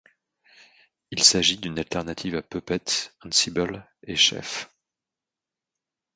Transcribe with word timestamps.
Il 1.11 1.21
s'agit 1.23 1.59
d'une 1.59 1.77
alternative 1.77 2.35
à 2.35 2.41
Puppet, 2.41 2.81
Ansible 3.23 3.87
et 4.01 4.15
Chef. 4.15 4.71